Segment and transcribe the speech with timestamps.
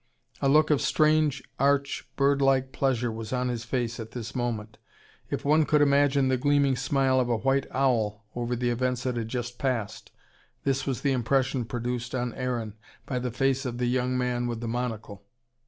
[0.41, 4.79] A look of strange, arch, bird like pleasure was on his face at this moment:
[5.29, 9.15] if one could imagine the gleaming smile of a white owl over the events that
[9.15, 10.11] had just passed,
[10.63, 12.73] this was the impression produced on Aaron
[13.05, 15.23] by the face of the young man with the monocle.